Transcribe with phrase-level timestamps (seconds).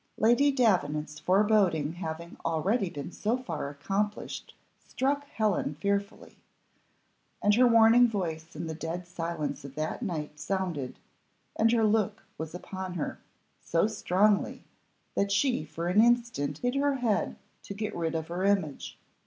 [0.17, 6.37] Lady Davenant's foreboding having already been so far accomplished struck Helen fearfully,
[7.39, 10.97] and her warning voice in the dead silence of that night sounded,
[11.55, 13.19] and her look was upon her,
[13.63, 14.63] so strongly,
[15.13, 18.97] that she for an instant hid her head to get rid of her image.